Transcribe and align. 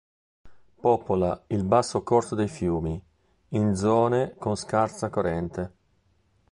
Popola 0.81 1.43
il 1.49 1.63
basso 1.63 2.01
corso 2.01 2.33
dei 2.33 2.47
fiumi, 2.47 2.99
in 3.49 3.75
zone 3.75 4.33
con 4.39 4.55
scarsa 4.55 5.11
corrente. 5.11 5.73